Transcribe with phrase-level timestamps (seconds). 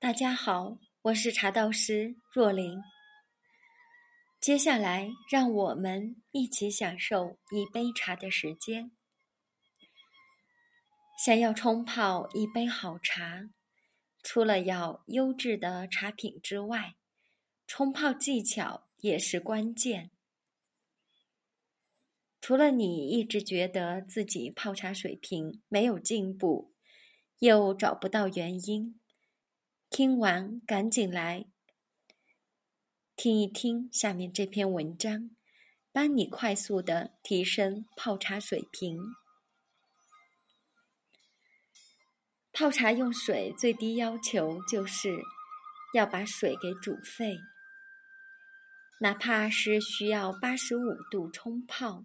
[0.00, 2.80] 大家好，我是茶道师若琳。
[4.40, 8.92] 接下来，让我们一起享受一杯茶的时间。
[11.22, 13.50] 想要冲泡一杯好茶，
[14.22, 16.94] 除了要优质的茶品之外，
[17.66, 20.10] 冲泡技巧也是关键。
[22.40, 26.72] 除了你一直觉得自己泡茶水平没有进步，
[27.40, 28.98] 又找不到原因，
[29.90, 31.46] 听完赶紧来
[33.16, 35.30] 听一听下面这篇文章，
[35.90, 38.96] 帮你快速的提升泡茶水平。
[42.52, 45.18] 泡茶用水最低要求就是
[45.92, 47.36] 要把水给煮沸，
[49.00, 52.04] 哪怕是需要八十五度冲泡。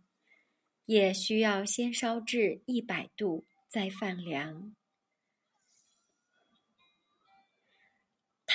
[0.87, 4.75] 也需要先烧至一百度，再放凉。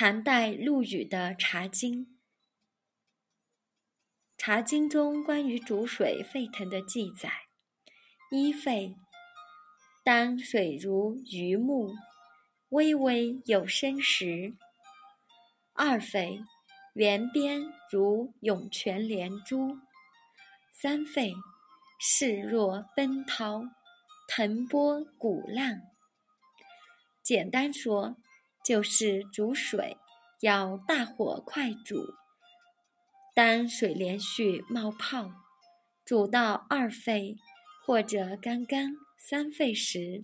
[0.01, 2.05] 唐代陆羽的《茶经》，
[4.35, 7.31] 《茶经》中关于煮水沸腾的记载：
[8.31, 8.95] 一沸，
[10.03, 11.93] 当水如鱼目，
[12.69, 14.55] 微微有声时；
[15.73, 16.41] 二沸，
[16.95, 19.77] 圆边如涌泉连珠；
[20.71, 21.31] 三沸。
[21.99, 23.61] 势若奔涛，
[24.27, 25.79] 腾波鼓浪。
[27.21, 28.17] 简单说，
[28.65, 29.97] 就是煮水
[30.41, 32.15] 要大火快煮。
[33.35, 35.31] 当水连续冒泡，
[36.03, 37.37] 煮到二沸
[37.85, 40.23] 或者刚刚三沸时，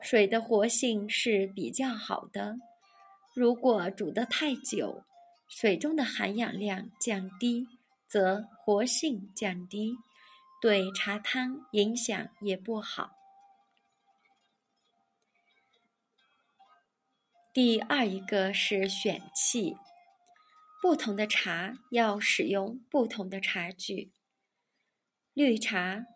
[0.00, 2.56] 水的活性是比较好的。
[3.34, 5.04] 如果煮得太久，
[5.48, 7.66] 水中的含氧量降低，
[8.08, 9.96] 则活性降低。
[10.60, 13.21] 对茶汤影响也不好。
[17.54, 19.76] 第二一个是选器，
[20.80, 24.10] 不同的茶要使用不同的茶具。
[25.34, 26.06] 绿茶、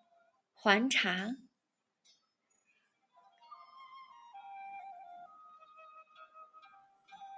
[0.54, 1.36] 黄茶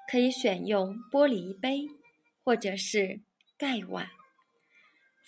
[0.08, 1.88] 可以选用玻璃杯
[2.44, 3.22] 或者是
[3.56, 4.08] 盖碗。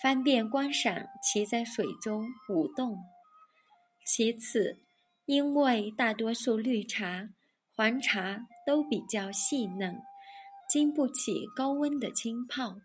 [0.01, 2.97] 方便观赏其在水中舞动。
[4.07, 4.79] 其次，
[5.27, 7.31] 因为大多数绿茶、
[7.75, 10.01] 黄茶都比较细嫩，
[10.69, 12.77] 经不起高温的浸泡，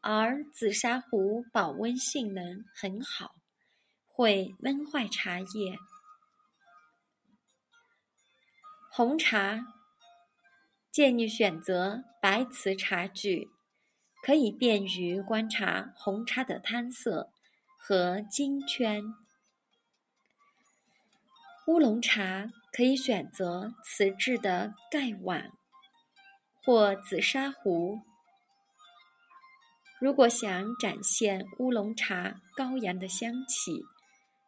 [0.00, 3.34] 而紫砂壶保温性能很好，
[4.08, 5.76] 会闷坏茶叶。
[8.90, 9.66] 红茶
[10.90, 13.50] 建议选择白瓷茶具。
[14.22, 17.30] 可以便于观察红茶的汤色
[17.78, 19.02] 和金圈。
[21.66, 25.50] 乌龙茶可以选择瓷质的盖碗
[26.64, 28.00] 或紫砂壶。
[30.00, 33.82] 如果想展现乌龙茶高扬的香气，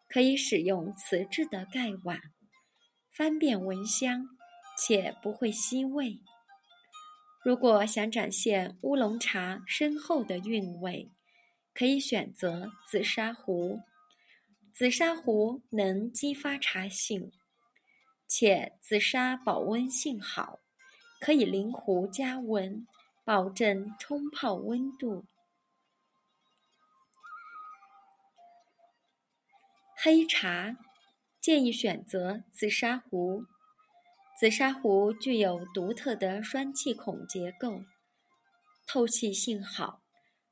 [0.08, 2.20] 可以使用瓷质的盖碗，
[3.10, 4.24] 方便闻香，
[4.78, 6.18] 且不会吸味。
[7.44, 11.10] 如果想展现乌龙茶深厚的韵味，
[11.74, 13.80] 可以选择紫砂壶。
[14.72, 17.30] 紫砂壶能激发茶性，
[18.34, 20.58] 且紫砂保温性好，
[21.20, 22.88] 可以灵活加温，
[23.26, 25.26] 保证冲泡温度。
[29.94, 30.78] 黑茶
[31.42, 33.44] 建议选择紫砂壶。
[34.40, 37.84] 紫砂壶具有独特的双气孔结构，
[38.86, 40.00] 透气性好，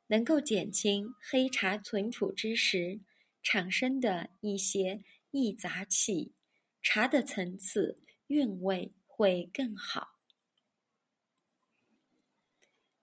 [0.08, 3.00] 能够减轻黑茶存储之时
[3.42, 6.34] 产生的一些易杂气，
[6.82, 10.18] 茶的层次韵味会更好。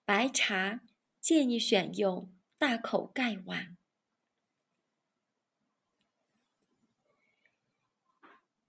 [0.05, 0.81] 白茶
[1.19, 3.77] 建议选用大口盖碗。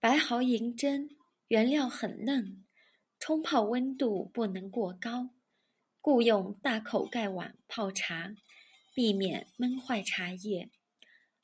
[0.01, 1.17] 白毫银针。
[1.49, 2.67] 原料很嫩，
[3.19, 5.31] 冲泡温度不能过高，
[6.03, 8.35] 故用大口盖碗泡茶，
[8.95, 10.71] 避免闷坏茶叶。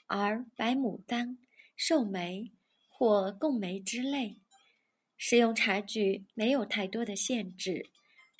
[0.07, 1.39] 而白牡丹、
[1.75, 2.53] 寿眉
[2.97, 4.41] 或贡眉之类，
[5.17, 7.91] 使用茶具没有太多的限制。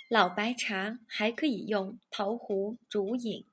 [0.09, 3.47] 老白茶还可以用陶壶煮饮。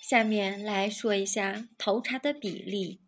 [0.00, 3.00] 下面来说一下投茶的比例。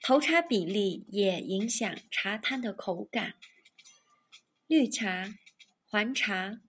[0.00, 3.34] 投茶比例也影响茶汤的口感。
[4.66, 5.34] 绿茶、
[5.90, 6.60] 黄茶，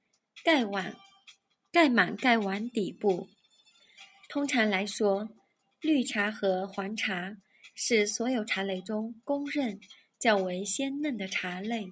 [0.43, 0.97] 盖碗
[1.71, 3.29] 盖满盖碗底部。
[4.29, 5.27] 通常来说，
[5.81, 7.35] 绿茶和黄茶
[7.73, 9.79] 是所有茶类中公认
[10.19, 11.91] 较为鲜嫩的茶类，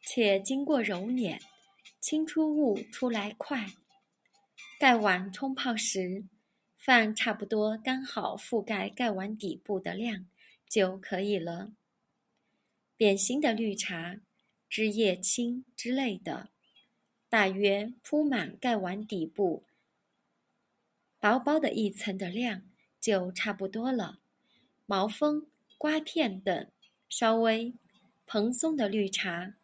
[0.00, 1.38] 且经过揉捻，
[2.00, 3.66] 清出物出来快。
[4.78, 6.24] 盖碗冲泡时，
[6.78, 10.26] 放差不多刚好覆盖盖碗底部的量
[10.66, 11.72] 就可以了。
[12.96, 14.16] 扁形的绿茶，
[14.70, 16.48] 枝叶青之类的，
[17.28, 19.64] 大约铺满盖碗底部
[21.22, 22.64] 薄薄的一层的量。
[23.02, 24.20] 就差不多了。
[24.86, 26.70] 毛峰、瓜片等
[27.08, 27.74] 稍微
[28.28, 29.56] 蓬松的绿茶，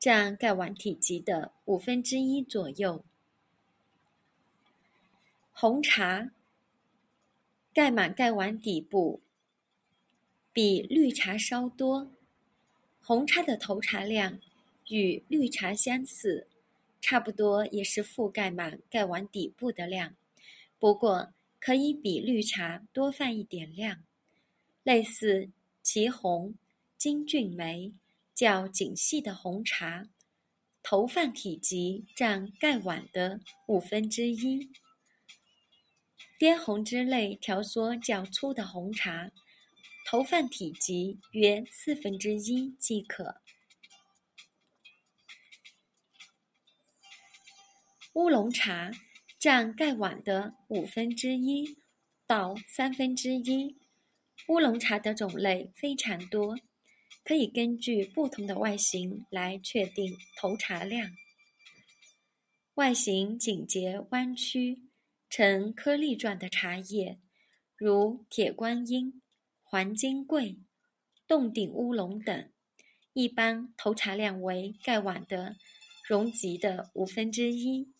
[0.00, 3.04] 占盖碗体积的五分之一左右。
[5.52, 6.32] 红茶
[7.72, 9.22] 盖满盖碗底部，
[10.52, 12.10] 比绿茶稍多。
[13.00, 14.40] 红茶的投茶量
[14.88, 16.48] 与绿茶相似，
[17.00, 20.16] 差不多也是覆盖满盖碗底部的量。
[20.82, 24.02] 不过，可以比绿茶多放一点量，
[24.82, 26.56] 类似祁红、
[26.98, 27.94] 金骏眉
[28.34, 30.08] 较紧细的红茶，
[30.82, 33.38] 投放体积占盖碗的
[33.68, 34.72] 五分之一。
[36.36, 39.30] 滇红之类条索较粗的红茶，
[40.04, 43.40] 投放体积约四分之一即可。
[48.14, 48.90] 乌龙茶。
[49.42, 51.76] 占盖碗的五分之一
[52.28, 53.76] 到三分之一。
[54.46, 56.56] 乌龙茶的种类非常多，
[57.24, 61.10] 可以根据不同的外形来确定投茶量。
[62.74, 64.82] 外形紧结弯曲、
[65.28, 67.18] 呈颗粒状的茶叶，
[67.76, 69.20] 如铁观音、
[69.64, 70.60] 黄金桂、
[71.26, 72.48] 洞顶乌龙等，
[73.12, 75.56] 一般投茶量为盖碗的
[76.06, 77.91] 容积的五分之一。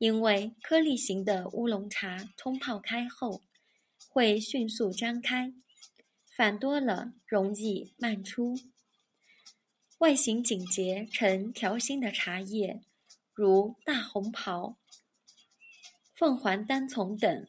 [0.00, 3.42] 因为颗粒型的乌龙茶冲泡开后
[4.08, 5.52] 会迅速张开，
[6.34, 8.56] 反多了容易漫出。
[9.98, 12.80] 外形紧结成条形的茶叶，
[13.34, 14.78] 如大红袍、
[16.14, 17.46] 凤凰单丛等，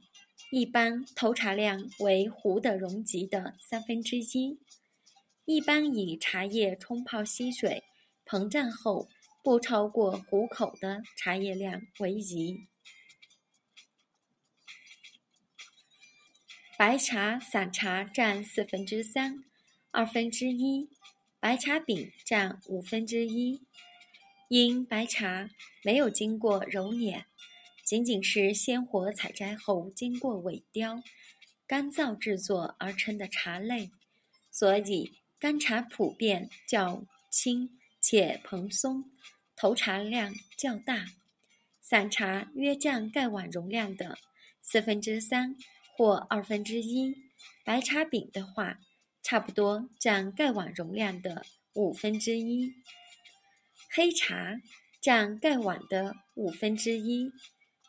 [0.52, 4.60] 一般投茶量为壶的容积的三分之一。
[5.46, 7.86] 一般以茶叶冲泡吸水
[8.26, 9.08] 膨胀后。
[9.44, 12.68] 不超过壶口的茶叶量为宜。
[16.78, 19.44] 白茶、散茶占四分之三、
[19.90, 20.90] 二分之一，
[21.40, 23.62] 白茶饼占五分之一。
[24.48, 25.50] 因白茶
[25.84, 27.26] 没有经过揉捻，
[27.84, 31.02] 仅仅是鲜活采摘后经过萎凋、
[31.66, 33.90] 干燥制作而成的茶类，
[34.52, 37.80] 所以干茶普遍较轻。
[38.04, 39.12] 且蓬松，
[39.62, 41.06] 投茶量较大。
[41.80, 44.18] 散茶约占盖碗容量的
[44.60, 45.56] 四分之三
[45.96, 47.16] 或二分之一。
[47.64, 48.80] 白茶饼的话，
[49.22, 52.74] 差不多占盖碗容量的五分之一。
[53.92, 54.60] 黑茶
[55.00, 57.32] 占盖碗的五分之一。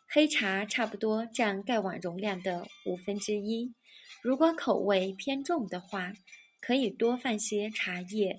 [0.07, 3.73] 黑茶差不多占盖碗容量的五分之一。
[4.21, 6.13] 如果口味偏重的话，
[6.61, 8.39] 可以多放些茶叶，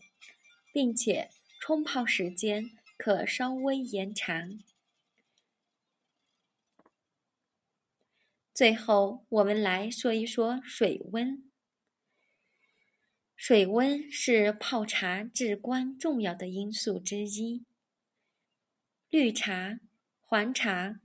[0.71, 1.31] 并且。
[1.65, 2.69] 冲泡时间
[3.03, 4.61] 可稍微延长。
[8.53, 11.51] 最后，我们来说一说水温。
[13.35, 17.65] 水温是泡茶至关重要的因素之一。
[19.09, 19.81] 绿茶、
[20.21, 21.01] 黄茶、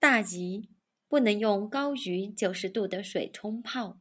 [0.00, 0.70] 大吉
[1.06, 4.00] 不能用高于九十度的水冲泡，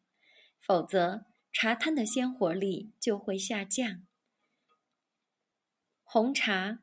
[0.59, 4.07] 否则茶汤的鲜活力就会下降。
[6.13, 6.77] 红茶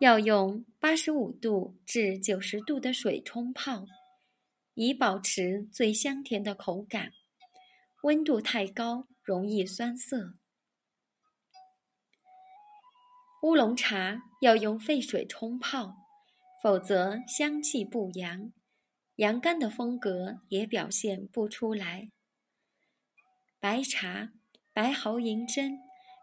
[0.00, 3.86] 要用八十五度至九十度的水冲泡，
[4.74, 7.12] 以保持最香甜的口感。
[8.02, 10.34] 温度太高容易酸涩。
[13.42, 15.94] 乌龙茶要用沸水冲泡，
[16.60, 18.52] 否则香气不扬，
[19.18, 22.10] 阳刚的风格也表现不出来。
[23.60, 24.32] 白茶、
[24.72, 25.78] 白毫银针、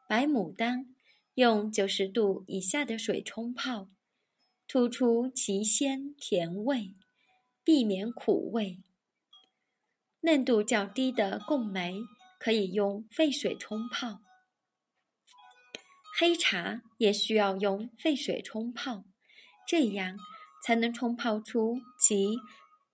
[0.10, 0.93] 白牡丹。
[1.36, 3.90] 用九十度以下的水冲泡，
[4.68, 6.94] 突出其鲜甜味，
[7.64, 8.78] 避免苦味。
[10.22, 11.96] 嫩度较低的贡眉
[12.40, 14.22] 可以用沸水冲泡。
[16.20, 19.04] 黑茶也需要用沸水冲泡，
[19.68, 20.16] 这样
[20.64, 22.38] 才能冲泡出其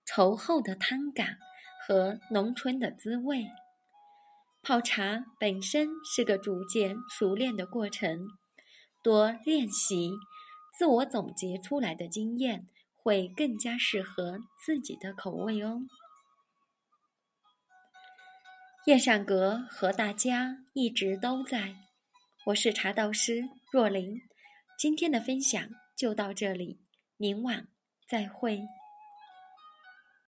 [0.06, 1.38] 稠厚的汤感
[1.86, 3.44] 和浓醇的滋味。
[4.62, 8.28] 泡茶本身是个逐渐熟练的过程，
[9.02, 10.12] 多练习，
[10.78, 15.80] 自我总结出来的经验会更加适合自己的口味哦。
[18.86, 21.76] 燕善阁和大家一直都在。
[22.46, 24.20] 我是茶道师若琳，
[24.78, 26.80] 今天的分享就到这里，
[27.16, 27.68] 明晚
[28.06, 28.62] 再会。